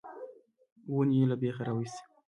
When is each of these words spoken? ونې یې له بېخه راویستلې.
ونې 0.93 1.15
یې 1.19 1.25
له 1.29 1.35
بېخه 1.41 1.63
راویستلې. 1.67 2.05